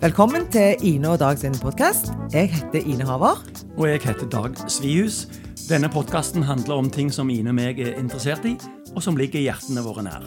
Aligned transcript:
Velkommen 0.00 0.46
til 0.48 0.80
Ine 0.80 1.10
og 1.12 1.18
Dag 1.20 1.36
sin 1.36 1.52
podkast. 1.60 2.06
Jeg 2.32 2.48
heter 2.48 2.86
Ine 2.88 3.04
Haver. 3.04 3.42
Og 3.76 3.84
jeg 3.84 4.00
heter 4.00 4.28
Dag 4.32 4.54
Svihus. 4.72 5.26
Denne 5.68 5.90
podkasten 5.92 6.46
handler 6.48 6.80
om 6.80 6.88
ting 6.88 7.10
som 7.12 7.28
Ine 7.28 7.52
og 7.52 7.58
meg 7.58 7.82
er 7.84 7.98
interessert 8.00 8.46
i, 8.48 8.54
og 8.94 9.04
som 9.04 9.20
ligger 9.20 9.44
hjertene 9.44 9.84
våre 9.84 10.06
nær. 10.06 10.24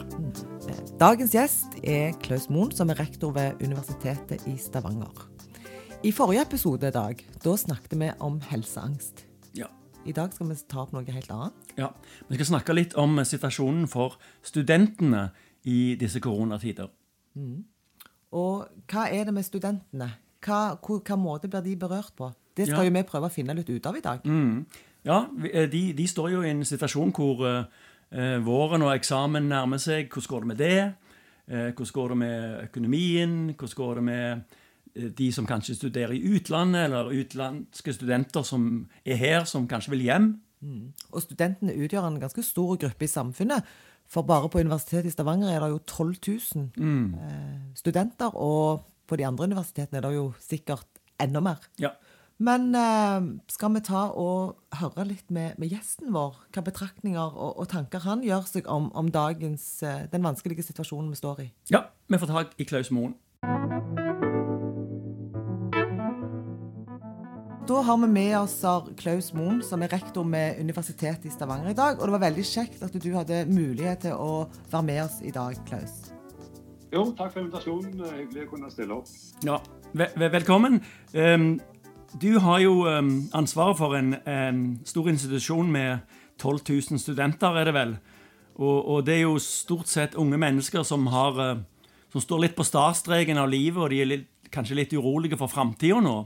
Dagens 1.00 1.34
gjest 1.34 1.74
er 1.82 2.14
Klaus 2.22 2.46
Moen, 2.54 2.70
som 2.70 2.94
er 2.94 3.02
rektor 3.02 3.34
ved 3.34 3.58
Universitetet 3.66 4.46
i 4.46 4.54
Stavanger. 4.62 5.26
I 6.06 6.14
forrige 6.14 6.46
episode 6.46 6.94
Dag, 6.94 7.26
da 7.42 7.58
snakket 7.58 7.98
vi 7.98 8.14
om 8.22 8.38
helseangst. 8.46 9.26
Ja. 9.58 9.72
I 10.06 10.14
dag 10.14 10.38
skal 10.38 10.54
vi 10.54 10.62
ta 10.70 10.84
opp 10.86 10.94
noe 10.94 11.02
helt 11.02 11.34
annet. 11.34 11.74
ja. 11.74 11.90
Vi 12.30 12.38
skal 12.38 12.54
snakke 12.54 12.78
litt 12.78 12.94
om 12.94 13.18
situasjonen 13.26 13.90
for 13.90 14.20
studentene 14.46 15.32
i 15.66 15.96
disse 15.98 16.22
koronatider. 16.22 16.94
Og 18.34 18.66
hva 18.90 19.06
er 19.14 19.28
det 19.28 19.34
med 19.36 19.46
studentene? 19.46 20.10
Hva, 20.44 20.74
hvor, 20.82 21.00
hva 21.06 21.16
måte 21.16 21.48
blir 21.48 21.62
de 21.64 21.76
berørt 21.80 22.12
på? 22.18 22.32
Det 22.56 22.66
skal 22.68 22.84
Ja. 22.84 22.90
jo 22.90 22.94
vi 22.94 23.02
prøve 23.06 23.28
å 23.30 23.32
finne 23.32 23.54
litt 23.56 23.70
ut 23.70 23.86
av 23.86 23.96
i 23.96 24.02
dag. 24.04 24.26
Ja, 25.04 25.26
eh, 25.52 25.68
de, 25.70 25.92
de 25.92 26.06
står 26.06 26.30
jo 26.32 26.42
i 26.42 26.50
en 26.50 26.64
situasjon 26.64 27.12
hvor 27.14 27.42
eh, 27.46 27.64
eh, 28.12 28.38
våren 28.44 28.82
og 28.82 28.92
eksamen 28.94 29.48
nærmer 29.50 29.78
seg. 29.82 30.08
Hvordan 30.10 30.30
går 30.30 30.40
det 30.40 30.50
med 30.52 30.56
det? 30.62 30.94
Eh, 31.48 31.70
hvordan 31.72 31.92
går 31.98 32.08
det 32.14 32.18
med 32.18 32.62
økonomien? 32.68 33.34
Hvordan 33.54 33.76
går 33.76 33.94
det 33.94 34.04
med 34.04 34.42
de 35.18 35.32
som 35.34 35.46
kanskje 35.46 35.74
studerer 35.74 36.12
i 36.14 36.20
utlandet, 36.36 36.84
eller 36.84 37.10
utenlandske 37.10 37.92
studenter 37.96 38.42
som 38.46 38.88
er 39.04 39.16
her, 39.18 39.44
som 39.44 39.66
kanskje 39.68 39.90
vil 39.96 40.04
hjem? 40.06 40.28
Og 41.12 41.20
studentene 41.20 41.74
utgjør 41.74 42.06
en 42.08 42.20
ganske 42.22 42.42
stor 42.46 42.76
gruppe 42.80 43.04
i 43.04 43.10
samfunnet. 43.10 43.64
For 44.14 44.22
bare 44.22 44.48
på 44.48 44.62
Universitetet 44.62 45.10
i 45.10 45.14
Stavanger 45.14 45.50
er 45.50 45.64
det 45.64 45.72
jo 45.72 45.78
12 45.78 46.14
000 46.54 46.70
mm. 46.76 47.14
studenter. 47.74 48.36
Og 48.36 48.84
på 49.06 49.16
de 49.16 49.26
andre 49.26 49.44
universitetene 49.50 49.98
er 49.98 50.06
det 50.06 50.14
jo 50.14 50.28
sikkert 50.40 50.86
enda 51.20 51.42
mer. 51.42 51.66
Ja. 51.82 51.96
Men 52.38 52.74
eh, 52.74 53.26
skal 53.48 53.74
vi 53.74 53.82
ta 53.86 54.08
og 54.18 54.56
høre 54.80 55.06
litt 55.06 55.30
med, 55.30 55.58
med 55.58 55.70
gjesten 55.70 56.14
vår? 56.14 56.38
Hva 56.54 56.64
betraktninger 56.66 57.22
og, 57.34 57.58
og 57.62 57.68
tanker 57.70 58.02
han 58.06 58.24
gjør 58.26 58.46
seg 58.50 58.70
om, 58.70 58.90
om 58.94 59.10
dagens, 59.14 59.68
eh, 59.86 60.06
den 60.10 60.26
vanskelige 60.26 60.66
situasjonen 60.66 61.14
vi 61.14 61.20
står 61.22 61.44
i? 61.46 61.50
ja, 61.70 61.86
vi 62.10 62.18
får 62.18 62.34
tak 62.34 62.58
i 62.58 62.66
Klaus 62.70 62.90
Moen. 62.90 63.14
Da 67.64 67.78
har 67.80 67.96
vi 67.96 68.06
med 68.06 68.38
oss 68.38 68.58
Klaus 69.00 69.30
Moen, 69.32 69.62
som 69.64 69.80
er 69.80 69.88
rektor 69.88 70.24
med 70.28 70.58
Universitetet 70.60 71.24
i 71.24 71.30
Stavanger 71.32 71.70
i 71.70 71.76
dag. 71.76 71.96
Og 71.96 72.04
det 72.04 72.12
var 72.12 72.20
veldig 72.26 72.42
kjekt 72.44 72.82
at 72.84 72.92
du 73.00 73.06
hadde 73.14 73.38
mulighet 73.48 74.02
til 74.04 74.18
å 74.20 74.50
være 74.68 74.84
med 74.84 75.00
oss 75.06 75.14
i 75.24 75.32
dag, 75.32 75.56
Klaus. 75.64 75.94
Jo, 76.92 77.06
takk 77.16 77.32
for 77.32 77.40
invitasjonen. 77.40 78.02
Hyggelig 78.18 78.44
å 78.44 78.50
kunne 78.50 78.68
stille 78.74 78.98
opp. 78.98 79.08
Ja, 79.48 79.56
ve 79.96 80.10
ve 80.12 80.28
velkommen. 80.36 80.82
Um, 81.16 81.56
du 82.20 82.36
har 82.44 82.60
jo 82.60 82.84
um, 82.84 83.14
ansvaret 83.32 83.80
for 83.80 83.96
en, 83.96 84.12
en 84.28 84.62
stor 84.84 85.08
institusjon 85.14 85.72
med 85.72 86.04
12 86.36 86.60
000 86.68 87.00
studenter, 87.00 87.56
er 87.56 87.72
det 87.72 87.76
vel? 87.80 87.98
Og, 88.60 88.76
og 88.76 89.02
det 89.08 89.22
er 89.22 89.24
jo 89.24 89.40
stort 89.40 89.88
sett 89.88 90.20
unge 90.20 90.36
mennesker 90.36 90.84
som, 90.84 91.08
har, 91.16 91.40
uh, 91.40 91.98
som 92.12 92.28
står 92.28 92.44
litt 92.44 92.60
på 92.60 92.68
startstreken 92.68 93.40
av 93.40 93.48
livet, 93.48 93.80
og 93.80 93.88
de 93.88 94.04
er 94.04 94.12
litt, 94.18 94.32
kanskje 94.52 94.82
litt 94.84 94.92
urolige 94.92 95.40
for 95.40 95.48
framtida 95.48 96.04
nå. 96.04 96.18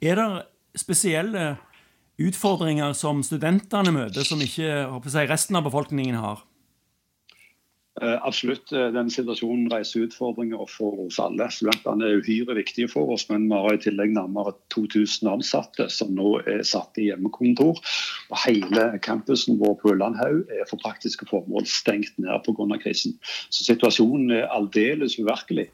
Er 0.00 0.16
det 0.24 0.30
spesielle 0.78 1.56
utfordringer 2.16 2.94
som 2.96 3.20
studentene 3.26 3.92
møter, 3.92 4.24
som 4.24 4.40
ikke 4.40 4.86
jeg, 5.18 5.30
resten 5.30 5.58
av 5.58 5.66
befolkningen 5.66 6.16
har? 6.20 6.45
Eh, 8.02 8.26
absolutt. 8.26 8.72
eh, 8.72 8.92
Den 8.92 9.08
situasjonen 9.10 9.70
reiser 9.72 10.04
utfordringer 10.04 10.66
for 10.68 11.06
oss 11.06 11.16
alle. 11.22 11.46
Studentene 11.48 12.04
er 12.04 12.18
uhyre 12.20 12.56
viktige 12.58 12.90
for 12.92 13.08
oss, 13.14 13.24
men 13.30 13.46
vi 13.48 13.56
har 13.56 13.72
i 13.72 13.80
tillegg 13.80 14.10
nærmere 14.12 14.52
2000 14.74 15.30
ansatte 15.32 15.86
som 15.88 16.10
nå 16.12 16.34
er 16.44 16.60
satt 16.60 16.98
i 17.00 17.06
hjemmekontor. 17.08 17.80
Og 18.28 18.42
hele 18.42 18.84
campusen 19.00 19.56
vår 19.62 19.78
på 19.80 19.94
Ullandhaug 19.94 20.52
er 20.52 20.68
for 20.68 20.82
praktiske 20.82 21.24
formål 21.30 21.64
stengt 21.64 22.12
ned 22.20 22.44
pga. 22.44 22.76
krisen. 22.82 23.16
Så 23.48 23.64
situasjonen 23.64 24.30
er 24.42 24.52
aldeles 24.52 25.16
uvirkelig. 25.16 25.70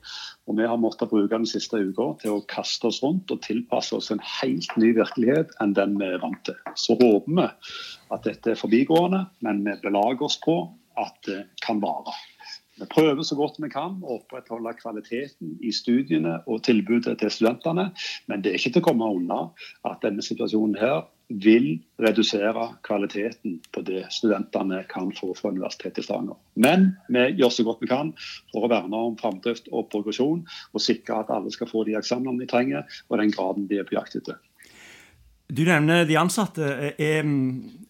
Og 0.47 0.59
vi 0.59 0.67
har 0.67 0.79
måttet 0.79 1.11
bruke 1.11 1.35
den 1.35 1.47
siste 1.47 1.75
uka 1.75 2.19
til 2.23 2.37
å 2.37 2.47
kaste 2.47 2.87
oss 2.87 3.03
rundt 3.03 3.31
og 3.31 3.43
tilpasse 3.43 3.97
oss 3.97 4.11
en 4.11 4.23
helt 4.23 4.77
ny 4.77 4.93
virkelighet 4.95 5.51
enn 5.61 5.75
den 5.75 5.99
vi 5.99 6.07
er 6.07 6.23
vant 6.23 6.45
til. 6.45 6.55
Så 6.77 6.95
håper 6.95 7.35
vi 7.35 7.49
at 8.13 8.23
dette 8.23 8.51
er 8.51 8.59
forbigående, 8.61 9.27
men 9.41 9.65
vi 9.65 9.75
belager 9.83 10.23
oss 10.23 10.39
på 10.39 10.71
at 11.01 11.19
det 11.27 11.45
kan 11.65 11.81
vare. 11.83 12.15
Vi 12.81 12.87
prøver 12.91 13.23
så 13.23 13.37
godt 13.37 13.59
vi 13.61 13.69
kan 13.71 13.99
å 14.01 14.17
opprettholde 14.17 14.73
kvaliteten 14.79 15.57
i 15.61 15.73
studiene 15.77 16.39
og 16.49 16.63
tilbudet 16.67 17.19
til 17.21 17.31
studentene, 17.31 17.91
men 18.27 18.43
det 18.43 18.53
er 18.53 18.59
ikke 18.59 18.73
til 18.79 18.83
å 18.83 18.87
komme 18.89 19.11
unna 19.19 19.41
at 19.89 20.01
denne 20.05 20.25
situasjonen 20.25 20.79
her 20.81 21.05
vil 21.43 21.69
redusere 22.03 22.65
kvaliteten 22.85 23.59
på 23.73 23.83
det 23.87 24.03
studentene 24.13 24.83
kan 24.91 25.13
få 25.17 25.33
fra 25.39 25.53
Universitetet 25.53 26.03
i 26.03 26.07
Stavanger. 26.07 26.37
Men 26.55 26.91
vi 27.13 27.27
gjør 27.41 27.55
så 27.57 27.67
godt 27.69 27.85
vi 27.85 27.91
kan 27.93 28.13
for 28.53 28.67
å 28.67 28.73
verne 28.73 29.05
om 29.09 29.19
framdrift 29.21 29.71
og 29.73 29.89
progresjon, 29.93 30.43
og 30.73 30.85
sikre 30.85 31.23
at 31.23 31.33
alle 31.33 31.53
skal 31.55 31.71
få 31.71 31.85
de 31.89 31.97
eksamene 32.01 32.41
de 32.41 32.51
trenger, 32.51 32.89
og 33.09 33.21
den 33.21 33.33
graden 33.33 33.69
de 33.71 33.81
er 33.81 33.89
på 33.89 33.97
jakt 33.97 34.19
etter. 34.21 34.41
Du 35.53 35.65
nevner 35.69 36.07
de 36.09 36.17
ansatte. 36.17 36.69
Er, 36.97 37.27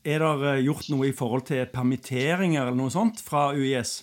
er 0.03 0.25
det 0.43 0.55
gjort 0.67 0.89
noe 0.91 1.11
i 1.11 1.15
forhold 1.15 1.47
til 1.53 1.69
permitteringer 1.71 2.65
eller 2.65 2.79
noe 2.79 2.91
sånt 2.91 3.23
fra 3.23 3.51
UiS? 3.55 4.01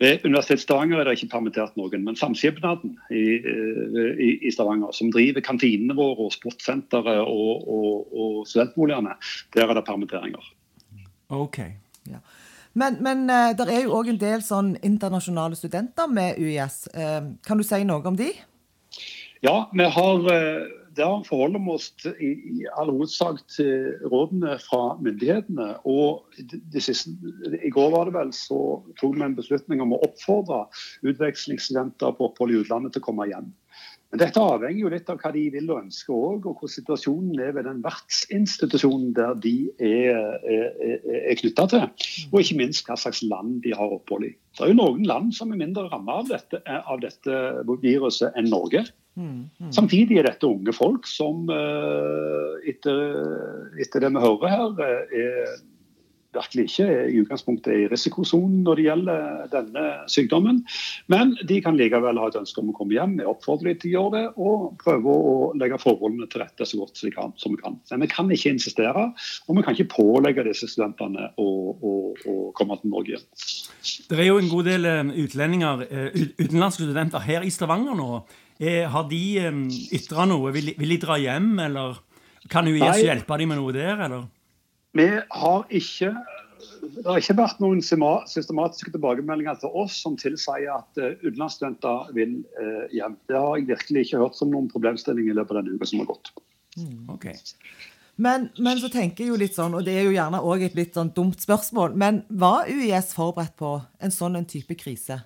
Ved 0.00 0.24
Universitetet 0.24 0.64
Stavanger 0.64 1.02
er 1.02 1.10
det 1.10 1.18
ikke 1.18 1.34
permittert 1.34 1.74
noen, 1.76 2.06
men 2.06 2.16
Samskipnaden 2.16 2.94
i, 3.12 3.24
eh, 3.36 4.12
i, 4.16 4.30
i 4.48 4.52
Stavanger, 4.54 4.94
som 4.96 5.10
driver 5.12 5.44
kantinene 5.44 5.92
våre 5.98 6.24
og 6.24 6.32
sportssenteret 6.32 7.20
og, 7.20 7.68
og, 7.68 8.14
og 8.16 8.38
studentboligene, 8.48 9.12
der 9.52 9.68
er 9.68 9.76
det 9.76 9.84
permitteringer. 9.84 10.46
Ok. 11.36 11.60
Ja. 12.08 12.22
Men, 12.72 12.96
men 13.04 13.28
eh, 13.28 13.52
det 13.58 13.68
er 13.68 13.84
jo 13.84 13.98
òg 13.98 14.08
en 14.14 14.22
del 14.22 14.44
sånn 14.46 14.72
internasjonale 14.80 15.58
studenter 15.58 16.08
med 16.08 16.40
UiS. 16.40 16.86
Eh, 16.96 17.20
kan 17.44 17.60
du 17.60 17.66
si 17.66 17.84
noe 17.84 18.00
om 18.08 18.16
de? 18.16 18.32
Ja, 19.44 19.68
vi 19.72 19.84
har, 19.84 20.26
eh, 20.32 20.64
der 21.00 21.24
forholder 21.26 21.62
vi 21.64 21.74
oss 21.74 21.88
til, 22.00 22.14
i, 22.20 22.30
i 22.60 22.66
all 22.78 22.92
hovedsak 22.92 23.40
til 23.52 23.94
rådene 24.12 24.58
fra 24.62 24.82
myndighetene. 25.02 25.70
Og 25.88 26.26
det, 26.38 26.60
det 26.72 26.84
siste, 26.84 27.14
I 27.64 27.72
går 27.74 27.94
var 27.94 28.08
det 28.08 28.16
vel, 28.18 28.34
så 28.36 28.60
tok 29.00 29.16
vi 29.16 29.26
en 29.26 29.38
beslutning 29.38 29.82
om 29.84 29.96
å 29.96 30.02
oppfordre 30.06 30.66
utvekslingsstudenter 31.06 32.14
på 32.18 32.30
opphold 32.30 32.54
i 32.54 32.60
utlandet 32.60 32.94
til 32.96 33.04
å 33.04 33.08
komme 33.10 33.30
hjem. 33.32 33.50
Men 34.10 34.24
dette 34.24 34.42
avhenger 34.42 34.80
jo 34.82 34.90
litt 34.90 35.10
av 35.12 35.20
hva 35.22 35.30
de 35.30 35.44
vil 35.54 35.68
og 35.70 35.84
ønsker 35.84 36.14
òg, 36.14 36.46
og 36.50 36.58
hvordan 36.58 36.72
situasjonen 36.72 37.42
er 37.44 37.52
ved 37.54 37.68
den 37.68 37.82
vertsinstitusjonen 37.84 39.12
der 39.14 39.36
de 39.38 39.54
er, 39.78 40.40
er, 40.50 40.64
er, 41.20 41.36
knytta 41.38 41.68
til. 41.70 41.84
Og 42.32 42.40
ikke 42.40 42.58
minst 42.58 42.90
hva 42.90 42.98
slags 42.98 43.22
land 43.22 43.60
de 43.62 43.74
har 43.78 43.94
opphold 43.94 44.26
i. 44.26 44.32
Det 44.58 44.66
er 44.66 44.72
jo 44.72 44.80
noen 44.80 45.06
land 45.06 45.30
som 45.36 45.54
er 45.54 45.62
mindre 45.62 45.86
rammet 45.92 46.34
av 46.34 46.80
av 46.90 47.04
dette 47.04 47.36
viruset 47.84 48.34
enn 48.34 48.50
Norge. 48.50 48.82
Samtidig 49.74 50.20
er 50.20 50.28
dette 50.28 50.48
unge 50.48 50.72
folk 50.72 51.08
som 51.08 51.50
eh, 51.52 52.70
etter, 52.70 53.02
etter 53.82 54.06
det 54.06 54.14
vi 54.14 54.22
hører 54.22 54.54
her, 54.54 54.80
eh, 54.86 55.26
er 55.26 55.58
virkelig 56.30 56.68
ikke 56.68 56.86
i 57.10 57.18
utgangspunktet 57.24 57.74
i 57.74 57.86
risikosonen 57.90 58.60
når 58.62 58.78
det 58.78 58.84
gjelder 58.84 59.46
denne 59.50 59.84
sykdommen. 60.10 60.60
Men 61.10 61.32
de 61.48 61.56
kan 61.64 61.74
likevel 61.78 62.20
ha 62.22 62.28
et 62.30 62.38
ønske 62.38 62.62
om 62.62 62.70
å 62.70 62.74
komme 62.76 62.94
hjem. 62.94 63.16
Vi 63.18 63.26
oppfordrer 63.26 63.72
dem 63.72 63.80
til 63.82 63.90
å 63.90 63.94
gjøre 63.96 64.12
det, 64.14 64.26
og 64.38 64.68
prøve 64.82 65.16
å 65.16 65.32
legge 65.58 65.80
forholdene 65.82 66.28
til 66.30 66.44
rette 66.44 66.68
så 66.70 66.78
godt 66.78 67.00
som, 67.00 67.08
de 67.08 67.16
kan, 67.16 67.34
som 67.40 67.56
vi 67.56 67.62
kan. 67.62 67.80
Men 67.90 68.06
vi 68.06 68.10
kan 68.12 68.30
ikke 68.30 68.52
insistere, 68.54 69.08
og 69.46 69.58
vi 69.58 69.64
kan 69.66 69.74
ikke 69.74 69.96
pålegge 69.96 70.46
disse 70.46 70.70
studentene 70.70 71.32
å, 71.34 71.48
å, 71.74 71.96
å 72.14 72.36
komme 72.58 72.78
til 72.78 72.94
Norge 72.94 73.16
igjen. 73.16 73.26
Det 74.06 74.20
er 74.20 74.30
jo 74.30 74.38
en 74.38 74.52
god 74.52 74.70
del 74.70 74.86
eh, 74.86 75.12
utlendinger, 75.24 75.82
utenlandske 76.38 76.86
studenter 76.86 77.26
her 77.26 77.42
i 77.42 77.50
Stavanger 77.50 77.98
nå. 77.98 78.22
Eh, 78.60 78.84
Har 78.92 79.08
de 79.08 79.22
eh, 79.40 79.62
ytra 79.96 80.26
noe? 80.28 80.52
Vil, 80.52 80.74
vil 80.76 80.94
de 80.94 81.00
dra 81.00 81.16
hjem, 81.20 81.54
eller 81.64 81.96
kan 82.52 82.68
UiS 82.68 82.82
Nei. 82.84 83.06
hjelpe 83.06 83.38
dem 83.40 83.52
med 83.52 83.60
noe 83.60 83.72
der, 83.76 84.04
eller? 84.06 84.28
Vi 84.96 85.08
har 85.16 85.66
ikke 85.70 86.12
det 86.80 87.06
har 87.06 87.20
ikke 87.20 87.36
vært 87.38 87.60
noen 87.62 87.80
systematiske 87.80 88.92
tilbakemeldinger 88.92 89.56
til 89.62 89.72
oss 89.80 89.94
som 90.02 90.16
tilsier 90.20 90.68
at 90.74 91.00
uh, 91.00 91.14
utenlandsstudenter 91.22 92.10
vil 92.16 92.34
eh, 92.60 92.90
hjem. 92.98 93.16
Det 93.30 93.38
har 93.38 93.54
jeg 93.56 93.68
virkelig 93.70 94.02
ikke 94.06 94.20
hørt 94.20 94.36
som 94.36 94.52
noen 94.52 94.68
problemstilling 94.68 95.30
i 95.30 95.36
løpet 95.36 95.56
av 95.56 95.62
denne 95.62 95.78
uka 95.78 95.88
som 95.88 96.02
har 96.02 96.10
gått. 96.10 96.32
Ok. 97.12 97.30
Men, 98.20 98.50
men 98.60 98.80
så 98.82 98.90
tenker 98.92 99.24
jeg 99.24 99.32
jo 99.32 99.40
litt 99.40 99.56
sånn, 99.56 99.78
og 99.78 99.86
det 99.86 99.96
er 99.96 100.04
jo 100.04 100.12
gjerne 100.12 100.42
òg 100.44 100.66
et 100.66 100.76
litt 100.76 100.96
sånn 100.96 101.12
dumt 101.16 101.40
spørsmål, 101.40 101.96
men 101.96 102.22
var 102.28 102.68
UiS 102.68 103.14
forberedt 103.16 103.56
på 103.60 103.78
en 104.00 104.12
sånn 104.12 104.36
en 104.36 104.48
type 104.48 104.76
krise? 104.80 105.22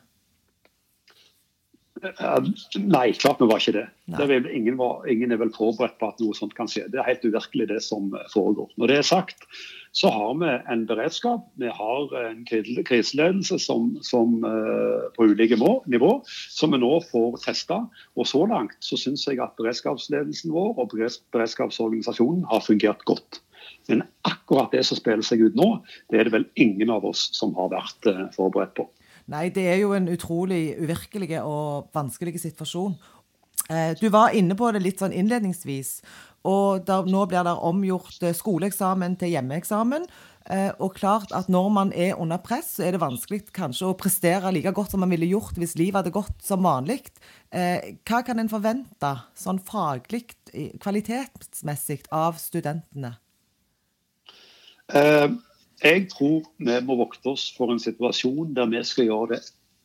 Eh, 2.05 2.49
nei, 2.81 3.12
klart 3.17 3.41
vi 3.41 3.49
var 3.49 3.62
ikke 3.62 3.79
det. 3.79 3.85
Det 4.19 4.27
vel, 4.29 4.49
ingen, 4.53 4.77
var, 4.77 5.06
ingen 5.09 5.33
er 5.33 5.41
vel 5.41 5.53
forberedt 5.55 5.97
på 6.01 6.11
at 6.11 6.21
noe 6.21 6.37
sånt 6.37 6.53
kan 6.59 6.69
skje. 6.71 6.87
Det 6.93 7.01
er 7.01 7.09
helt 7.09 7.25
uvirkelig 7.25 7.69
det 7.71 7.81
som 7.85 8.12
eh, 8.12 8.27
foregår. 8.33 8.69
Når 8.81 8.93
det 8.93 8.99
er 9.01 9.09
sagt, 9.09 9.47
så 9.95 10.11
har 10.11 10.35
vi 10.41 10.51
en 10.75 10.85
beredskap. 10.91 11.47
Vi 11.62 11.71
har 11.71 12.15
en 12.19 12.43
kriseledelse 12.51 13.61
som, 13.62 13.93
som, 14.03 14.41
uh, 14.43 15.06
på 15.15 15.29
ulike 15.31 15.55
nivå, 15.55 16.11
som 16.27 16.75
vi 16.75 16.81
nå 16.83 16.97
får 17.12 17.39
testa. 17.45 17.79
Og 18.19 18.27
så 18.27 18.43
langt 18.51 18.75
så 18.83 18.99
syns 18.99 19.23
jeg 19.29 19.39
at 19.39 19.55
beredskapsledelsen 19.61 20.51
vår 20.51 20.75
og 20.83 20.97
beredskapsorganisasjonen 20.99 22.43
har 22.51 22.67
fungert 22.67 23.06
godt. 23.06 23.39
Men 23.87 24.03
akkurat 24.27 24.75
det 24.75 24.83
som 24.89 24.99
spiller 24.99 25.23
seg 25.23 25.47
ut 25.47 25.55
nå, 25.55 25.71
det 26.11 26.19
er 26.19 26.27
det 26.27 26.35
vel 26.41 26.51
ingen 26.59 26.91
av 26.91 27.06
oss 27.06 27.29
som 27.39 27.55
har 27.55 27.71
vært 27.77 28.11
uh, 28.11 28.27
forberedt 28.35 28.75
på. 28.81 28.91
Nei, 29.32 29.49
det 29.55 29.65
er 29.71 29.79
jo 29.81 29.94
en 29.97 30.11
utrolig 30.12 30.75
uvirkelig 30.76 31.38
og 31.41 31.88
vanskelig 31.97 32.37
situasjon. 32.43 32.97
Eh, 33.73 33.94
du 33.97 34.11
var 34.12 34.35
inne 34.37 34.56
på 34.59 34.69
det 34.75 34.82
litt 34.85 35.00
sånn 35.00 35.15
innledningsvis. 35.17 35.97
Og 36.44 36.85
der, 36.85 37.09
nå 37.09 37.25
blir 37.31 37.47
det 37.47 37.55
omgjort 37.65 38.21
eh, 38.21 38.37
skoleeksamen 38.37 39.17
til 39.21 39.32
hjemmeeksamen. 39.32 40.05
Eh, 40.53 40.69
og 40.76 40.99
klart 40.99 41.32
at 41.32 41.49
når 41.49 41.71
man 41.73 41.94
er 41.97 42.21
under 42.21 42.43
press, 42.44 42.75
så 42.76 42.85
er 42.85 42.93
det 42.93 43.00
vanskelig 43.00 43.47
kanskje 43.56 43.88
å 43.88 43.97
prestere 43.97 44.53
like 44.53 44.75
godt 44.76 44.93
som 44.93 45.00
man 45.00 45.15
ville 45.15 45.31
gjort 45.31 45.56
hvis 45.56 45.73
livet 45.81 46.03
hadde 46.03 46.12
gått 46.12 46.44
som 46.44 46.67
vanlig. 46.67 47.00
Hva 47.55 48.20
kan 48.27 48.43
en 48.43 48.50
forvente 48.50 49.11
sånn 49.38 49.61
faglig, 49.62 50.35
kvalitetsmessig, 50.82 52.03
av 52.12 52.37
studentene? 52.43 53.15
Uh 54.93 55.38
jeg 55.84 56.06
tror 56.12 56.46
vi 56.58 56.78
må 56.86 56.96
vokte 56.96 57.34
oss 57.34 57.50
for 57.56 57.72
en 57.72 57.82
situasjon 57.82 58.54
der 58.56 58.70
vi 58.72 58.81
skal 58.88 59.10
gjøre 59.10 59.34
det 59.34 59.42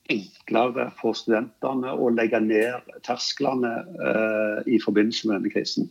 enklere 0.09 0.88
for 1.00 1.13
studentene 1.17 1.91
å 1.94 2.09
legge 2.13 2.39
ned 2.41 2.88
tersklene 3.06 3.71
uh, 4.01 4.59
i 4.65 4.79
forbindelse 4.81 5.27
med 5.27 5.38
denne 5.38 5.51
krisen. 5.53 5.89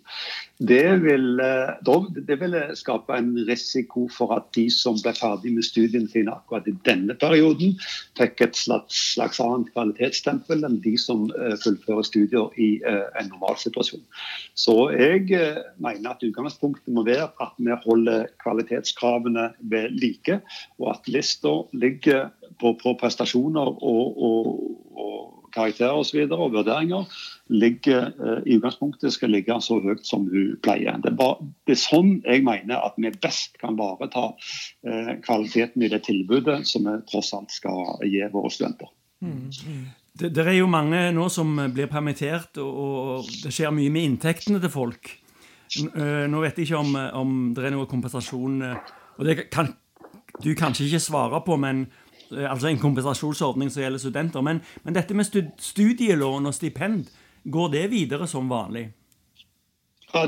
Det 0.59 0.99
vil, 1.05 1.39
uh, 1.39 2.09
det 2.27 2.39
vil, 2.41 2.57
skape 2.79 3.15
en 3.15 3.31
risiko 3.49 4.09
for 4.13 4.35
at 4.35 4.49
de 4.57 4.67
som 4.75 4.99
ble 4.99 5.13
ferdig 5.15 5.53
med 5.55 5.67
studiene 5.67 6.11
sine 6.11 6.35
akkurat 6.35 6.67
i 6.67 6.75
denne 6.87 7.15
perioden, 7.19 7.77
fikk 8.19 8.43
et 8.49 8.59
slags, 8.59 8.99
slags 9.15 9.39
annet 9.45 9.71
kvalitetsstempel 9.77 10.67
enn 10.67 10.81
de 10.85 10.97
som 10.99 11.29
uh, 11.37 11.55
fullfører 11.63 12.09
studier 12.09 12.59
i 12.59 12.71
en 12.89 13.31
normalsituasjon. 13.31 14.03
Så 14.59 14.75
jeg 14.95 15.29
mener 15.79 16.11
at 16.11 16.23
utgangspunktet 16.25 16.91
må 16.95 17.05
være 17.07 17.31
at 17.43 17.55
vi 17.63 17.75
holder 17.85 18.27
kvalitetskravene 18.43 19.49
ved 19.71 19.95
like, 20.03 20.41
og 20.79 20.93
at 20.97 21.11
lista 21.11 21.55
ligger 21.77 22.29
på, 22.61 22.75
på 22.81 22.95
prestasjoner 23.01 23.69
og, 23.69 24.23
og, 24.29 24.49
og 24.99 25.19
karakterer 25.55 25.95
osv. 25.95 26.01
Og, 26.01 26.07
så 26.07 26.17
videre, 26.19 26.39
og 26.39 26.55
vurderinger 26.55 27.21
ligger 27.49 28.09
eh, 28.09 28.41
i 28.47 28.57
utgangspunktet 28.59 29.15
skal 29.15 29.33
ligge 29.33 29.57
så 29.65 29.79
høyt 29.85 30.07
som 30.07 30.27
hun 30.31 30.57
pleier. 30.65 30.99
Det 31.03 31.13
er, 31.13 31.19
bare, 31.19 31.49
det 31.67 31.77
er 31.77 31.83
sånn 31.83 32.19
jeg 32.25 32.45
mener 32.47 32.83
at 32.85 32.99
vi 33.01 33.13
best 33.23 33.59
kan 33.61 33.79
ivareta 33.79 34.31
eh, 34.87 35.15
kvaliteten 35.25 35.85
i 35.85 35.93
det 35.93 36.03
tilbudet 36.09 36.61
som 36.69 36.89
vi 36.89 36.99
tross 37.11 37.33
alt 37.37 37.55
skal 37.55 37.97
gi 38.07 38.23
våre 38.33 38.53
studenter. 38.55 38.93
Mm, 39.25 39.49
mm. 39.49 39.87
Det, 40.19 40.33
det, 40.35 40.45
er 40.45 40.59
jo 40.59 40.71
mange 40.71 41.09
nå 41.15 41.29
som 41.31 41.57
blir 41.75 41.91
permittert, 41.91 42.59
og, 42.63 42.79
og 42.79 43.33
det 43.45 43.55
skjer 43.55 43.75
mye 43.75 43.93
med 43.95 44.13
inntektene 44.13 44.63
til 44.63 44.73
folk. 44.73 45.13
Eh, 45.79 46.25
nå 46.31 46.41
vet 46.45 46.59
jeg 46.59 46.69
ikke 46.69 46.81
om, 46.81 46.97
om 47.23 47.37
det 47.57 47.69
er 47.69 47.77
noe 47.77 47.89
kompensasjon 47.91 48.63
og 49.19 49.27
Det 49.27 49.49
kan 49.51 49.73
du 50.45 50.53
kanskje 50.55 50.87
ikke 50.87 51.03
svare 51.03 51.41
på, 51.43 51.57
men 51.59 51.89
altså 52.33 52.69
en 52.69 52.81
kompensasjonsordning 52.83 53.71
som 53.73 53.83
gjelder 53.83 54.03
studenter. 54.03 54.45
Men, 54.45 54.61
men 54.85 54.97
dette 54.97 55.15
med 55.17 55.29
studielån 55.59 56.47
og 56.47 56.55
stipend, 56.55 57.09
går 57.45 57.73
det 57.73 57.87
videre 57.91 58.27
som 58.29 58.51
vanlig? 58.51 58.89
Ja, 60.13 60.27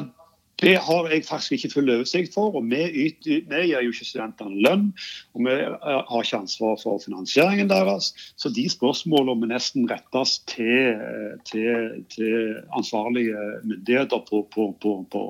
det 0.60 0.76
har 0.76 1.08
jeg 1.08 1.24
faktisk 1.24 1.52
ikke 1.52 1.70
full 1.74 1.90
oversikt 1.90 2.34
for. 2.34 2.54
og 2.56 2.66
Vi, 2.70 2.80
yter, 3.06 3.40
vi 3.48 3.62
gir 3.70 3.84
jo 3.84 3.92
ikke 3.94 4.08
studentene 4.08 4.60
lønn, 4.66 4.86
og 5.34 5.46
vi 5.46 5.54
eh, 5.56 6.00
har 6.10 6.24
ikke 6.24 6.40
ansvar 6.42 6.76
for 6.82 7.00
finansieringen 7.04 7.70
deres. 7.70 8.12
Så 8.36 8.52
de 8.52 8.66
spørsmålene 8.70 9.40
må 9.40 9.48
nesten 9.50 9.88
rettes 9.90 10.38
til, 10.50 11.00
til, 11.48 12.04
til 12.12 12.58
ansvarlige 12.76 13.40
myndigheter 13.64 14.20
på, 14.28 14.42
på, 14.52 14.68
på, 14.82 15.24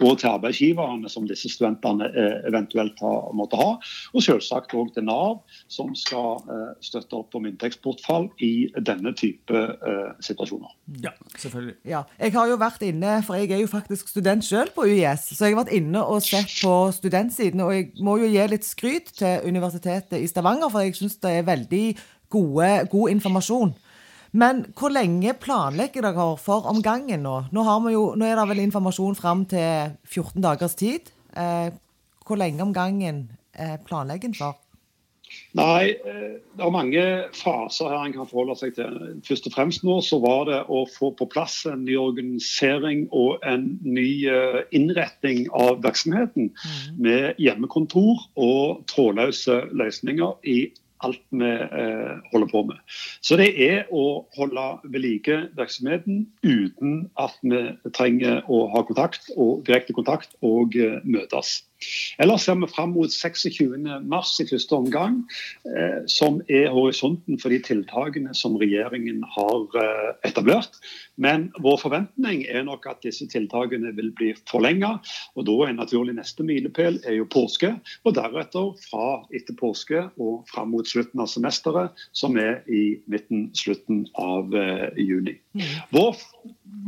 og 0.00 0.18
til 0.18 0.32
arbeidsgiverne 0.32 1.10
som 1.12 1.28
disse 1.30 1.52
studentene 1.52 2.10
eh, 2.10 2.40
eventuelt 2.50 2.98
har, 3.02 3.30
måtte 3.38 3.60
ha. 3.60 3.70
Og 4.12 4.26
selvsagt 4.26 4.74
òg 4.74 4.94
til 4.96 5.06
Nav, 5.06 5.42
som 5.70 5.94
skal 5.98 6.42
støtte 6.82 7.16
opp 7.16 7.34
om 7.38 7.46
inntektsbortfall 7.48 8.28
i 8.42 8.68
denne 8.82 9.12
type 9.16 9.62
situasjoner. 10.24 10.72
Ja, 11.04 11.12
selvfølgelig. 11.38 11.74
Ja, 11.88 12.02
jeg 12.18 12.34
har 12.34 12.50
jo 12.50 12.58
vært 12.60 12.82
inne, 12.86 13.14
for 13.26 13.38
jeg 13.38 13.52
er 13.52 13.62
jo 13.62 13.70
faktisk 13.70 14.10
student 14.10 14.44
sjøl 14.46 14.71
på 14.74 14.86
UiS, 14.88 15.28
så 15.36 15.46
jeg 15.46 15.54
har 15.54 15.62
vært 15.62 15.76
inne 15.76 16.02
og 16.04 16.22
sett 16.24 16.50
på 16.62 16.72
studentsiden. 16.94 17.62
Og 17.64 17.74
jeg 17.74 17.88
må 18.04 18.16
jo 18.20 18.30
gi 18.30 18.48
litt 18.50 18.66
skryt 18.66 19.12
til 19.18 19.48
Universitetet 19.48 20.18
i 20.18 20.28
Stavanger, 20.30 20.72
for 20.72 20.84
jeg 20.84 20.96
syns 20.98 21.18
det 21.22 21.36
er 21.38 21.48
veldig 21.48 21.84
gode, 22.32 22.70
god 22.92 23.14
informasjon. 23.14 23.74
Men 24.32 24.64
hvor 24.78 24.92
lenge 24.92 25.34
planlegger 25.36 26.06
dere 26.06 26.26
for 26.40 26.64
om 26.70 26.80
gangen 26.84 27.24
nå? 27.26 27.34
Nå, 27.52 27.64
jo, 27.92 28.04
nå 28.16 28.26
er 28.26 28.38
det 28.40 28.48
vel 28.48 28.64
informasjon 28.64 29.18
fram 29.18 29.44
til 29.48 29.92
14 30.08 30.40
dagers 30.40 30.76
tid. 30.80 31.12
Eh, 31.36 31.68
hvor 32.24 32.40
lenge 32.40 32.64
om 32.64 32.72
gangen 32.72 33.26
eh, 33.52 33.76
planlegger 33.84 34.30
en 34.30 34.38
for? 34.38 34.56
Nei, 35.58 35.92
eh, 36.08 36.36
det 36.56 36.64
er 36.64 36.72
mange 36.72 37.04
faser 37.36 37.90
her 37.92 38.06
en 38.06 38.14
kan 38.14 38.28
forholde 38.28 38.56
seg 38.60 38.76
til. 38.78 38.98
Først 39.26 39.48
og 39.50 39.56
fremst 39.56 39.84
nå 39.84 39.98
så 40.04 40.20
var 40.22 40.46
det 40.48 40.60
å 40.72 40.84
få 40.88 41.12
på 41.18 41.28
plass 41.32 41.58
en 41.68 41.84
ny 41.84 41.96
organisering 42.00 43.04
og 43.12 43.42
en 43.46 43.66
ny 43.84 44.08
innretning 44.72 45.44
av 45.52 45.82
virksomheten. 45.84 46.52
Mm. 46.52 47.02
Med 47.04 47.42
hjemmekontor 47.42 48.24
og 48.40 48.86
trådløse 48.92 49.60
løsninger 49.76 50.38
i 50.48 50.60
alt 51.02 51.22
vi 51.30 51.50
eh, 51.50 52.14
holder 52.32 52.50
på 52.50 52.62
med. 52.68 52.78
Så 53.24 53.36
det 53.40 53.50
er 53.64 53.90
å 53.90 54.24
holde 54.36 54.66
ved 54.84 55.02
like 55.04 55.38
virksomheten 55.58 56.26
uten 56.44 57.08
at 57.20 57.36
vi 57.42 57.64
trenger 57.96 58.42
å 58.50 58.64
ha 58.74 58.84
kontakt 58.86 59.30
og 59.36 59.64
direkte 59.68 59.96
kontakt 59.96 60.36
og 60.46 60.76
eh, 60.78 61.00
møtes. 61.04 61.62
Ellers 62.22 62.46
ser 62.46 62.58
vi 62.60 62.68
fram 62.70 62.94
mot 62.96 63.10
26.3 63.10 64.42
i 64.42 64.48
første 64.50 64.76
omgang, 64.76 65.18
eh, 65.66 66.02
som 66.10 66.40
er 66.48 66.70
horisonten 66.72 67.40
for 67.42 67.52
de 67.52 67.60
tiltakene 67.64 68.34
som 68.36 68.56
regjeringen 68.60 69.22
har 69.36 69.78
eh, 69.82 70.10
etablert. 70.28 70.78
Men 71.16 71.50
vår 71.62 71.78
forventning 71.82 72.44
er 72.48 72.66
nok 72.68 72.86
at 72.90 73.02
disse 73.04 73.26
tiltakene 73.30 73.92
vil 73.96 74.12
bli 74.16 74.32
forlenga. 74.50 74.94
Og 75.36 75.46
da 75.48 75.58
er 75.66 75.76
naturlig 75.78 76.16
neste 76.18 76.46
milepæl 76.46 77.00
er 77.06 77.18
jo 77.18 77.28
påske, 77.32 77.74
og 78.04 78.16
deretter 78.18 78.72
fra 78.86 79.06
etter 79.34 79.56
påske 79.58 80.06
og 80.20 80.42
fram 80.50 80.72
mot 80.74 80.88
slutten 80.88 81.22
av 81.22 81.30
semesteret, 81.32 81.92
som 82.16 82.36
er 82.40 82.62
i 82.70 82.98
midten, 83.10 83.48
slutten 83.58 84.06
av 84.20 84.54
eh, 84.56 84.88
juni. 85.00 85.38
Mm. 85.56 85.68
Vår 85.92 86.18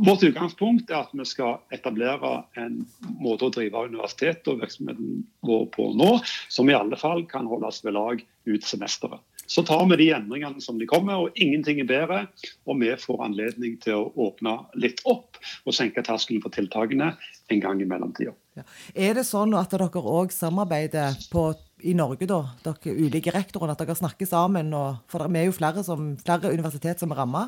Vårt 0.05 0.23
utgangspunkt 0.25 0.89
er 0.89 1.03
at 1.03 1.13
vi 1.13 1.25
skal 1.29 1.59
etablere 1.75 2.39
en 2.59 2.81
måte 3.21 3.47
å 3.47 3.53
drive 3.53 3.85
universitet 3.85 4.47
og 4.49 4.63
virksomheten 4.63 5.21
vår 5.45 5.67
på 5.75 5.91
nå, 5.97 6.09
som 6.49 6.69
i 6.69 6.75
alle 6.77 6.97
fall 6.99 7.23
kan 7.29 7.47
holdes 7.49 7.83
ved 7.85 7.95
lag 7.95 8.23
ut 8.49 8.65
semesteret. 8.65 9.21
Så 9.45 9.61
tar 9.63 9.83
vi 9.89 9.97
de 9.99 10.07
endringene 10.15 10.61
som 10.61 10.79
de 10.81 10.87
kommer, 10.89 11.21
og 11.21 11.37
ingenting 11.37 11.79
er 11.83 11.89
bedre. 11.89 12.21
Og 12.65 12.79
vi 12.81 12.89
får 12.97 13.21
anledning 13.27 13.75
til 13.83 13.99
å 13.99 14.07
åpne 14.27 14.55
litt 14.81 15.03
opp 15.05 15.37
og 15.65 15.75
senke 15.75 16.01
terskelen 16.05 16.41
for 16.41 16.53
tiltakene 16.53 17.11
en 17.53 17.61
gang 17.61 17.81
i 17.81 17.87
mellomtida. 17.89 18.33
Ja. 18.57 18.65
Er 18.95 19.19
det 19.19 19.27
sånn 19.27 19.53
at 19.57 19.73
dere 19.73 19.89
òg 20.01 20.33
samarbeider 20.33 21.13
på, 21.29 21.51
i 21.85 21.93
Norge, 21.97 22.25
da, 22.29 22.41
dere 22.65 22.95
ulike 22.97 23.33
rektorene, 23.35 23.75
at 23.75 23.83
dere 23.83 23.97
snakker 23.99 24.29
sammen? 24.29 24.73
Og, 24.73 25.03
for 25.11 25.27
det 25.27 25.43
er 25.43 25.49
jo 25.51 25.57
flere, 25.59 25.85
som, 25.85 26.15
flere 26.25 26.53
universitet 26.55 27.03
som 27.03 27.13
er 27.13 27.21
ramma? 27.21 27.45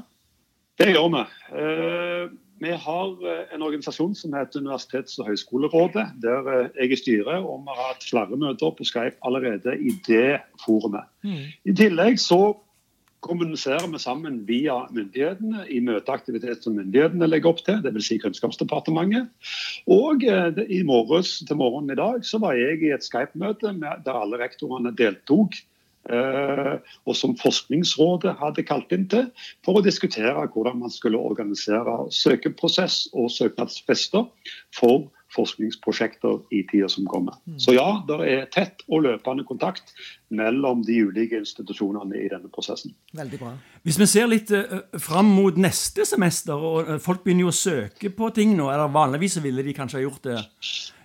Det 0.78 0.92
gjør 0.94 1.08
vi. 1.10 1.24
Eh, 1.58 2.28
vi 2.62 2.74
har 2.86 3.26
eh, 3.26 3.42
en 3.56 3.66
organisasjon 3.66 4.14
som 4.18 4.36
heter 4.38 4.62
Universitets- 4.62 5.18
og 5.22 5.32
høgskolerådet, 5.32 6.06
der 6.22 6.52
eh, 6.54 6.70
jeg 6.78 6.94
er 6.94 7.02
styret. 7.02 7.42
Og 7.42 7.64
vi 7.66 7.74
har 7.74 7.90
hatt 7.94 8.06
flere 8.06 8.38
møter 8.38 8.76
på 8.78 8.86
Skype 8.86 9.18
allerede 9.26 9.74
i 9.78 9.96
det 10.06 10.40
forumet. 10.66 11.10
Mm. 11.26 11.44
I 11.66 11.76
tillegg 11.82 12.22
så 12.22 12.42
kommuniserer 13.26 13.88
vi 13.90 14.00
sammen 14.00 14.44
via 14.46 14.76
myndighetene 14.94 15.66
i 15.74 15.80
møteaktivitet 15.82 16.62
som 16.64 16.78
myndighetene 16.78 17.26
legger 17.28 17.50
opp 17.50 17.64
til, 17.66 17.82
dvs. 17.82 18.12
Si 18.12 18.20
Kunnskapsdepartementet. 18.22 19.32
Og 19.90 20.22
i 20.22 20.84
morges 20.86 21.40
til 21.42 21.58
morgenen 21.58 21.96
i 21.96 21.98
dag 21.98 22.22
så 22.22 22.38
var 22.44 22.54
jeg 22.56 22.86
i 22.86 22.94
et 22.94 23.04
Skype-møte 23.04 23.74
der 23.82 24.22
alle 24.22 24.38
rektorene 24.44 24.94
deltok 24.96 25.58
og 26.08 27.16
som 27.18 27.34
Forskningsrådet 27.40 28.38
hadde 28.40 28.64
kalt 28.68 28.94
inn 28.96 29.08
til, 29.12 29.28
for 29.66 29.80
å 29.80 29.84
diskutere 29.84 30.46
hvordan 30.54 30.80
man 30.84 30.94
skulle 30.94 31.20
organisere 31.20 31.98
søkeprosess 32.16 33.10
og 33.14 33.32
søknadsfester 33.34 34.28
for 34.76 35.10
forskningsprosjekter 35.36 36.40
i 36.56 36.64
tida 36.72 36.90
som 36.90 37.06
kommer. 37.06 37.36
Mm. 37.46 37.60
Så 37.60 37.76
ja, 37.76 37.88
det 38.08 38.18
er 38.32 38.46
tett 38.54 38.84
og 38.88 39.04
løpende 39.06 39.46
kontakt 39.48 39.92
mellom 40.34 40.84
de 40.88 41.02
ulike 41.08 41.40
institusjonene 41.42 42.20
i 42.22 42.30
denne 42.32 42.52
prosessen. 42.54 42.96
Veldig 43.18 43.40
bra. 43.42 43.54
Hvis 43.84 44.00
vi 44.00 44.10
ser 44.10 44.30
litt 44.32 44.54
uh, 44.56 44.80
fram 45.04 45.30
mot 45.36 45.60
neste 45.60 46.08
semester, 46.08 46.56
og 46.56 46.94
uh, 46.94 47.02
folk 47.04 47.26
begynner 47.26 47.48
jo 47.48 47.52
å 47.54 47.58
søke 47.60 48.12
på 48.16 48.32
ting 48.36 48.56
nå, 48.58 48.70
eller 48.72 48.94
vanligvis 48.94 49.40
ville 49.44 49.66
de 49.66 49.76
kanskje 49.76 50.00
ha 50.00 50.06
gjort 50.06 50.30
det. 50.30 50.40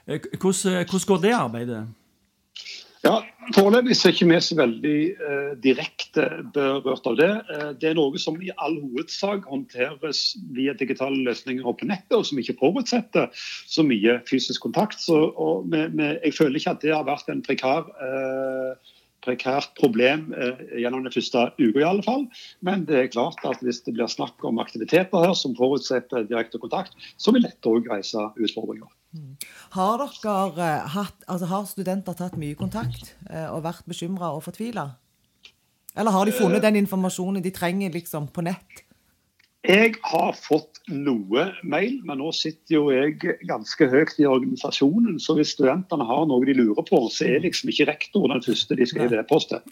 Uh, 0.06 0.18
hvordan, 0.38 0.86
hvordan 0.86 1.08
går 1.10 1.26
det 1.26 1.34
arbeidet? 1.38 1.82
Foreløpig 3.02 3.96
er 3.96 4.12
ikke 4.12 4.26
vi 4.30 4.36
så 4.46 4.54
veldig 4.54 4.98
eh, 5.10 5.48
direkte 5.64 6.26
berørt 6.54 7.06
av 7.10 7.16
det. 7.18 7.30
Eh, 7.50 7.70
det 7.82 7.88
er 7.90 7.96
noe 7.98 8.20
som 8.22 8.38
i 8.38 8.52
all 8.62 8.76
hovedsak 8.78 9.48
håndteres 9.50 10.20
via 10.54 10.74
digitale 10.78 11.18
løsninger 11.26 11.66
og 11.66 11.80
på 11.80 11.88
nettet, 11.90 12.14
og 12.14 12.24
som 12.28 12.38
ikke 12.38 12.56
forutsetter 12.60 13.26
så 13.34 13.82
mye 13.86 14.20
fysisk 14.30 14.62
kontakt. 14.62 15.02
Så, 15.02 15.18
med, 15.66 15.98
med, 15.98 16.20
jeg 16.22 16.36
føler 16.38 16.60
ikke 16.60 16.76
at 16.76 16.86
det 16.86 16.94
har 16.94 17.08
vært 17.08 17.32
en 17.32 17.42
prekar 17.42 17.90
eh, 18.06 18.91
prekært 19.24 19.72
problem 19.78 20.30
eh, 20.36 20.62
gjennom 20.82 21.04
den 21.04 21.14
første 21.14 21.48
uka 21.60 21.80
i 21.80 21.86
alle 21.86 22.04
fall. 22.06 22.26
Men 22.64 22.86
det 22.88 22.98
er 22.98 23.12
klart 23.12 23.42
at 23.48 23.62
hvis 23.64 23.82
det 23.86 23.94
blir 23.96 24.10
snakk 24.10 24.42
om 24.48 24.60
aktiviteter 24.62 25.26
her 25.26 25.36
som 25.38 25.56
forutsetter 25.58 26.26
direkte 26.28 26.60
kontakt, 26.62 26.96
så 27.16 27.34
vil 27.34 27.46
dette 27.46 27.70
òg 27.70 27.88
reise 27.92 28.28
utfordringer. 28.36 28.90
Har, 29.76 30.06
dere 30.22 30.68
eh, 30.68 30.92
hatt, 30.96 31.26
altså 31.28 31.50
har 31.50 31.68
studenter 31.70 32.16
tatt 32.16 32.38
mye 32.40 32.58
kontakt 32.58 33.14
eh, 33.30 33.48
og 33.48 33.64
vært 33.66 33.88
bekymra 33.88 34.32
og 34.36 34.44
fortvila? 34.46 34.88
Eller 35.92 36.14
har 36.14 36.24
de 36.24 36.32
funnet 36.32 36.64
den 36.64 36.78
informasjonen 36.80 37.44
de 37.44 37.52
trenger 37.52 37.92
liksom 37.92 38.30
på 38.32 38.44
nett? 38.46 38.81
Jeg 39.62 39.94
har 40.10 40.32
fått 40.34 40.80
noe 40.90 41.44
mail, 41.62 42.00
men 42.02 42.18
nå 42.18 42.32
sitter 42.34 42.74
jo 42.74 42.80
jeg 42.90 43.36
ganske 43.46 43.86
høyt 43.92 44.16
i 44.18 44.26
organisasjonen. 44.26 45.20
Så 45.22 45.36
hvis 45.38 45.52
studentene 45.54 46.06
har 46.08 46.24
noe 46.26 46.42
de 46.48 46.56
lurer 46.58 46.82
på, 46.88 46.98
så 47.14 47.28
er 47.28 47.44
liksom 47.44 47.70
ikke 47.70 47.86
rektor 47.92 48.26
den 48.32 48.42
første 48.42 48.78
de 48.78 48.88
skriver 48.90 49.22
e-post 49.22 49.54
til. 49.54 49.62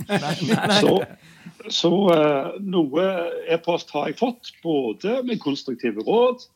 Så, 0.78 0.94
så 1.74 1.90
uh, 2.06 2.54
noe 2.62 3.08
e-post 3.50 3.90
har 3.96 4.12
jeg 4.12 4.20
fått, 4.22 4.52
både 4.62 5.24
med 5.26 5.42
konstruktive 5.42 6.06
råd, 6.06 6.46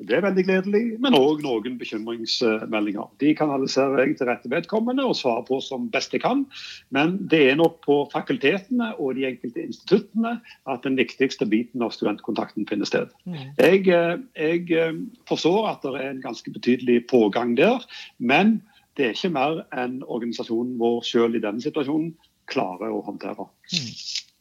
det 0.00 0.16
er 0.16 0.24
veldig 0.24 0.42
gledelig, 0.46 0.82
men 1.04 1.14
òg 1.14 1.42
noen 1.44 1.76
bekymringsmeldinger. 1.80 3.10
De 3.20 3.34
kanaliserer 3.36 4.00
jeg 4.00 4.16
til 4.18 4.28
rette 4.30 4.50
vedkommende 4.50 5.04
og 5.04 5.18
svarer 5.18 5.44
på 5.46 5.58
som 5.64 5.90
best 5.92 6.14
jeg 6.16 6.24
kan. 6.24 6.46
Men 6.94 7.18
det 7.30 7.42
er 7.50 7.58
nok 7.60 7.78
på 7.84 7.98
fakultetene 8.12 8.92
og 8.96 9.18
de 9.18 9.26
enkelte 9.28 9.66
instituttene 9.66 10.38
at 10.70 10.88
den 10.88 10.96
viktigste 10.96 11.46
biten 11.48 11.84
av 11.84 11.92
studentkontakten 11.92 12.66
finner 12.70 12.88
sted. 12.88 13.12
Mm. 13.28 13.38
Jeg, 13.60 13.84
eh, 13.92 14.16
jeg 14.40 14.64
eh, 14.72 14.98
forstår 15.28 15.70
at 15.74 15.84
det 15.84 15.94
er 16.00 16.10
en 16.10 16.24
ganske 16.24 16.56
betydelig 16.56 17.02
pågang 17.12 17.54
der, 17.60 17.84
men 18.18 18.60
det 18.96 19.06
er 19.06 19.16
ikke 19.16 19.34
mer 19.36 19.62
enn 19.76 20.00
organisasjonen 20.02 20.78
vår 20.80 21.00
sjøl 21.06 21.36
i 21.36 21.44
denne 21.44 21.62
situasjonen 21.64 22.14
klarer 22.50 22.92
å 22.92 23.04
håndtere. 23.06 23.44
Mm. 23.72 24.31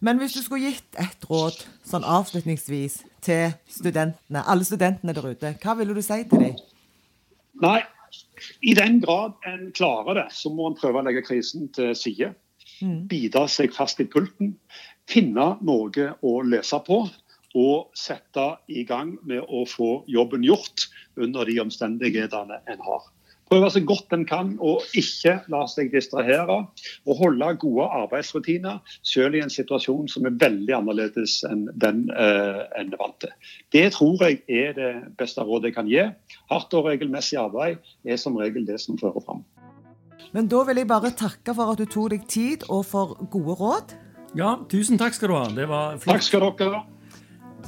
Men 0.00 0.20
hvis 0.20 0.36
du 0.36 0.42
skulle 0.44 0.70
gitt 0.70 0.98
et 1.00 1.24
råd 1.26 1.56
sånn 1.86 2.06
avslutningsvis 2.06 3.00
til 3.24 3.54
studentene, 3.70 4.44
alle 4.46 4.66
studentene 4.66 5.14
der 5.16 5.26
ute, 5.26 5.54
hva 5.62 5.74
ville 5.78 5.96
du 5.96 6.02
si 6.04 6.20
til 6.30 6.44
dem? 6.44 6.58
Nei, 7.58 7.80
i 8.62 8.74
den 8.78 9.00
grad 9.02 9.34
en 9.48 9.72
klarer 9.74 10.20
det, 10.20 10.28
så 10.34 10.52
må 10.54 10.68
en 10.70 10.78
prøve 10.78 11.02
å 11.02 11.06
legge 11.06 11.24
krisen 11.26 11.66
til 11.74 11.96
side. 11.98 12.30
Mm. 12.78 13.08
Bite 13.10 13.42
seg 13.50 13.74
fast 13.74 13.98
i 13.98 14.06
pulten. 14.06 14.54
Finne 15.10 15.50
noe 15.66 16.12
å 16.22 16.38
lese 16.46 16.78
på. 16.86 17.02
Og 17.58 17.96
sette 17.96 18.44
i 18.70 18.84
gang 18.86 19.14
med 19.26 19.40
å 19.40 19.64
få 19.66 20.02
jobben 20.06 20.44
gjort 20.46 20.84
under 21.16 21.48
de 21.48 21.56
omstendighetene 21.64 22.60
en 22.68 22.82
har 22.84 23.06
prøve 23.48 23.70
så 23.72 23.82
godt 23.84 24.14
en 24.14 24.24
kan 24.28 24.54
og 24.60 24.84
ikke 24.96 25.38
la 25.52 25.64
seg 25.70 25.92
distrahere. 25.92 26.58
Og 27.08 27.20
holde 27.20 27.50
gode 27.60 27.88
arbeidsrutiner, 28.00 28.80
selv 29.02 29.38
i 29.38 29.42
en 29.44 29.52
situasjon 29.52 30.08
som 30.12 30.28
er 30.28 30.36
veldig 30.40 30.74
annerledes 30.76 31.40
enn 31.48 31.66
den 31.74 32.06
eh, 32.12 32.64
en 32.78 32.92
er 32.92 33.00
vant 33.00 33.18
til. 33.24 33.32
Det 33.72 33.86
tror 33.96 34.24
jeg 34.24 34.42
er 34.48 34.74
det 34.78 34.90
beste 35.18 35.44
rådet 35.44 35.72
jeg 35.72 35.78
kan 35.78 35.90
gi. 35.90 36.04
Hardt 36.52 36.74
og 36.78 36.88
regelmessig 36.88 37.38
arbeid 37.40 37.80
er 38.04 38.20
som 38.20 38.36
regel 38.40 38.66
det 38.68 38.80
som 38.84 38.98
fører 39.00 39.24
fram. 39.24 39.44
Men 40.32 40.48
da 40.50 40.60
vil 40.68 40.82
jeg 40.82 40.88
bare 40.90 41.14
takke 41.16 41.54
for 41.56 41.72
at 41.72 41.80
du 41.80 41.88
tok 41.88 42.12
deg 42.12 42.28
tid, 42.28 42.66
og 42.68 42.84
for 42.86 43.16
gode 43.32 43.56
råd. 43.60 43.96
Ja, 44.36 44.58
tusen 44.68 45.00
takk 45.00 45.16
skal 45.16 45.32
du 45.32 45.38
ha. 45.38 45.46
Det 45.56 45.68
var 45.70 45.96
flott. 45.96 46.18
Takk 46.18 46.26
skal 46.26 46.44
dere 46.44 46.82
ha. 46.82 46.84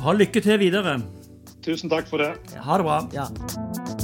Ha 0.05 0.15
lykke 0.17 0.45
til 0.45 0.61
videre. 0.61 1.01
Tusen 1.65 1.93
takk 1.93 2.09
for 2.09 2.23
det. 2.23 2.35
Ha 2.57 2.81
det 2.81 2.89
bra. 2.89 3.01
Ja. 3.17 4.00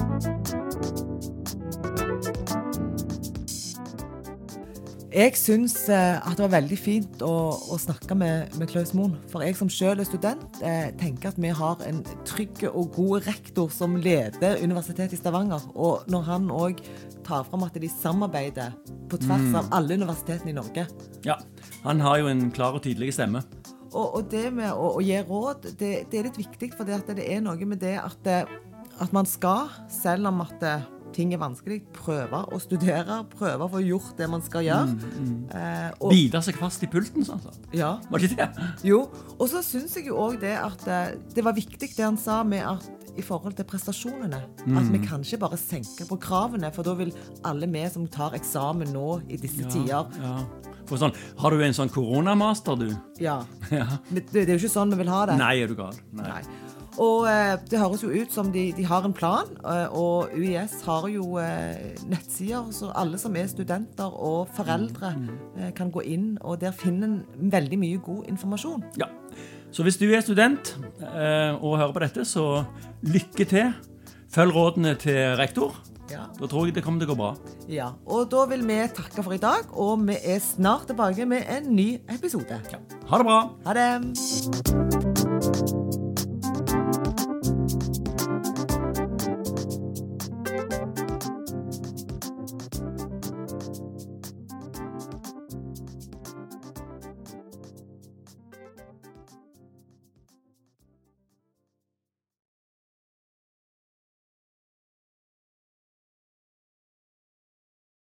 Jeg 5.17 5.33
syns 5.41 5.75
eh, 5.89 6.19
at 6.21 6.37
det 6.37 6.43
var 6.45 6.59
veldig 6.59 6.77
fint 6.77 7.23
å, 7.25 7.33
å 7.73 7.77
snakke 7.81 8.13
med, 8.21 8.53
med, 8.61 8.69
Klaus 8.69 8.91
Moen. 8.93 9.15
For 9.33 9.41
jeg 9.41 9.57
som 9.57 9.71
selv 9.73 10.03
er 10.03 10.09
student, 10.09 10.59
eh, 10.61 10.91
tenker 11.01 11.31
at 11.31 11.39
vi 11.41 11.55
har 11.57 11.81
en 11.87 12.03
trygg 12.29 12.67
og 12.69 12.91
god 12.93 13.25
rektor 13.25 13.71
som 13.73 13.95
leder 13.97 14.61
Universitetet 14.61 15.15
i 15.17 15.21
Stavanger. 15.23 15.63
Og 15.73 16.05
når 16.13 16.27
han 16.27 16.51
òg 16.53 16.83
tar 17.25 17.47
fram 17.49 17.65
at 17.65 17.79
de 17.81 17.89
samarbeider 17.89 18.75
på 19.09 19.17
tvers 19.23 19.47
mm. 19.47 19.57
av 19.63 19.71
alle 19.79 19.97
universitetene 19.97 20.53
i 20.53 20.59
Norge. 20.59 20.85
Ja, 21.25 21.39
han 21.87 22.05
har 22.05 22.21
jo 22.21 22.29
en 22.29 22.51
klar 22.53 22.77
og 22.77 22.85
tydelig 22.85 23.15
stemme. 23.17 23.41
Og, 23.95 24.19
og 24.19 24.29
det 24.29 24.51
med 24.53 24.69
å, 24.75 24.99
å, 24.99 25.01
gi 25.01 25.17
råd, 25.25 25.71
det, 25.81 25.95
det, 26.13 26.21
er 26.21 26.29
litt 26.29 26.43
viktig, 26.43 26.75
for 26.77 26.85
det, 26.85 27.01
det 27.17 27.25
er 27.25 27.41
noe 27.41 27.73
med 27.73 27.81
det 27.81 27.97
at, 28.03 28.29
eh, 28.29 28.53
at 29.01 29.17
man 29.17 29.25
skal, 29.25 29.73
selv 29.89 30.29
om 30.29 30.45
at 30.45 30.61
ting 31.15 31.33
er 31.35 31.41
vanskelig, 31.41 31.81
prøve 31.97 32.43
å 32.53 32.59
studere, 32.63 33.23
prøve 33.33 33.67
å 33.67 33.73
få 33.73 33.83
gjort 33.85 34.17
det 34.19 34.29
man 34.31 34.45
skal 34.45 34.67
gjøre. 34.67 34.93
Mm, 34.93 35.15
mm. 35.29 35.39
Eh, 35.61 35.89
og, 36.01 36.11
Bide 36.13 36.43
seg 36.45 36.59
fast 36.61 36.85
i 36.87 36.91
pulten, 36.91 37.27
sånn. 37.27 37.43
Ja. 37.77 37.97
Var 38.11 38.25
det 38.25 38.33
det? 38.37 38.49
Jo. 38.87 39.05
Og 39.37 39.49
så 39.53 39.63
syns 39.65 39.97
jeg 39.99 40.11
jo 40.11 40.21
òg 40.21 40.41
det 40.43 40.55
at 40.59 40.87
eh, 40.91 41.17
det 41.35 41.45
var 41.47 41.57
viktig 41.57 41.93
det 41.95 42.05
han 42.05 42.21
sa 42.21 42.43
med 42.47 42.65
at 42.67 42.91
i 43.17 43.25
forhold 43.25 43.57
til 43.57 43.65
prestasjonene. 43.69 44.43
Mm. 44.67 44.79
At 44.81 44.93
vi 44.93 45.01
kan 45.05 45.25
ikke 45.25 45.41
bare 45.47 45.59
senke 45.61 46.07
på 46.09 46.19
kravene, 46.21 46.71
for 46.75 46.87
da 46.87 46.97
vil 46.99 47.15
alle 47.49 47.69
vi 47.73 47.85
som 47.93 48.07
tar 48.13 48.37
eksamen 48.37 48.93
nå 48.93 49.21
i 49.29 49.41
disse 49.41 49.65
ja, 49.65 49.73
tider 49.73 50.21
ja. 50.21 50.37
For 50.87 51.01
sånn, 51.01 51.17
Har 51.41 51.51
du 51.51 51.63
en 51.65 51.75
sånn 51.75 51.91
koronamaster, 51.91 52.79
du? 52.79 52.91
Ja. 53.23 53.41
ja. 53.75 53.89
Det, 54.11 54.29
det, 54.31 54.47
er 54.47 54.55
jo 54.55 54.63
ikke 54.63 54.77
sånn 54.77 54.93
vi 54.95 55.01
vil 55.03 55.11
ha 55.11 55.25
det. 55.33 55.41
Nei, 55.41 55.57
er 55.65 55.73
du 55.73 55.79
gal. 55.79 55.97
Nei. 56.15 56.29
Nei. 56.37 56.66
Og 57.03 57.27
eh, 57.29 57.57
det 57.69 57.81
høres 57.81 58.03
jo 58.05 58.11
ut 58.13 58.33
som 58.33 58.49
de, 58.53 58.71
de 58.77 58.85
har 58.89 59.05
en 59.05 59.15
plan, 59.17 59.51
eh, 59.65 59.89
og 59.93 60.33
UiS 60.37 60.79
har 60.87 61.09
jo 61.13 61.37
eh, 61.43 61.97
nettsider, 62.09 62.71
så 62.73 62.93
alle 62.97 63.21
som 63.21 63.37
er 63.37 63.51
studenter 63.53 64.13
og 64.17 64.49
foreldre 64.57 65.13
mm, 65.17 65.75
kan 65.77 65.93
gå 65.93 66.05
inn, 66.09 66.31
og 66.41 66.61
der 66.63 66.77
finner 66.77 67.11
en 67.11 67.53
veldig 67.53 67.81
mye 67.83 68.01
god 68.05 68.31
informasjon. 68.33 68.85
Ja, 69.01 69.11
Så 69.73 69.83
hvis 69.83 69.99
du 70.01 70.07
er 70.09 70.21
student 70.25 70.77
og 71.61 71.77
hører 71.77 71.93
på 71.93 72.01
dette, 72.01 72.25
så 72.25 72.65
lykke 73.03 73.45
til. 73.45 73.75
Følg 74.33 74.55
rådene 74.55 74.95
til 74.95 75.37
rektor. 75.37 75.77
Ja. 76.11 76.29
Da 76.39 76.47
tror 76.47 76.67
jeg 76.67 76.77
det 76.77 76.85
kommer 76.87 77.03
til 77.03 77.11
å 77.11 77.15
gå 77.15 77.19
bra. 77.19 77.33
Ja, 77.69 77.91
Og 78.07 78.31
da 78.31 78.47
vil 78.47 78.63
vi 78.67 78.79
takke 78.95 79.25
for 79.27 79.35
i 79.35 79.43
dag, 79.43 79.69
og 79.75 80.07
vi 80.07 80.17
er 80.23 80.41
snart 80.41 80.87
tilbake 80.87 81.27
med 81.27 81.45
en 81.51 81.73
ny 81.75 81.97
episode. 82.15 82.63
Ja. 82.73 82.83
Ha 83.11 83.23
det 83.23 83.27
bra. 83.27 83.41
Ha 83.67 83.81
det. 83.81 85.26